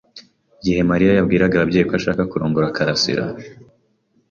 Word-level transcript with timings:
Igihe 0.59 0.81
Mariya 0.91 1.11
yabwiraga 1.13 1.53
ababyeyi 1.57 1.83
be 1.85 1.89
ko 1.89 1.93
ashaka 1.99 2.21
kurongora 2.31 2.73
karasira, 2.75 3.23